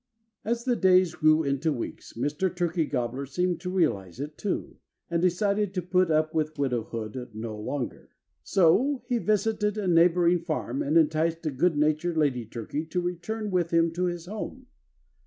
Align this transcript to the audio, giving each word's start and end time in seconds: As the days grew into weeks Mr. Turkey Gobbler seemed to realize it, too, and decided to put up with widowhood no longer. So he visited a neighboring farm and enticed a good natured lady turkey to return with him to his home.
As 0.43 0.63
the 0.65 0.75
days 0.75 1.13
grew 1.13 1.43
into 1.43 1.71
weeks 1.71 2.13
Mr. 2.13 2.49
Turkey 2.55 2.87
Gobbler 2.87 3.27
seemed 3.27 3.59
to 3.59 3.69
realize 3.69 4.19
it, 4.19 4.35
too, 4.35 4.77
and 5.11 5.21
decided 5.21 5.75
to 5.75 5.83
put 5.83 6.09
up 6.09 6.33
with 6.33 6.57
widowhood 6.57 7.29
no 7.35 7.55
longer. 7.55 8.09
So 8.41 9.03
he 9.05 9.19
visited 9.19 9.77
a 9.77 9.87
neighboring 9.87 10.39
farm 10.39 10.81
and 10.81 10.97
enticed 10.97 11.45
a 11.45 11.51
good 11.51 11.77
natured 11.77 12.17
lady 12.17 12.47
turkey 12.47 12.83
to 12.87 12.99
return 12.99 13.51
with 13.51 13.69
him 13.71 13.91
to 13.93 14.05
his 14.05 14.25
home. 14.25 14.65